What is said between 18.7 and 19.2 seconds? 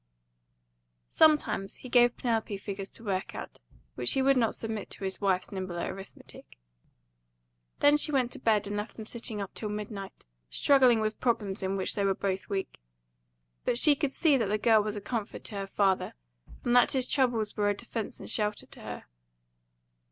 her.